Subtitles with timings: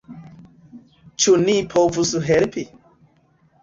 [1.25, 2.69] Ĉu ni povus helpi?